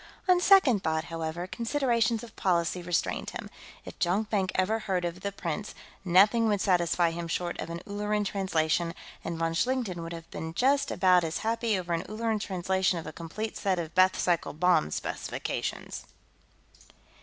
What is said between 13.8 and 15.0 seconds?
Bethe cycle bomb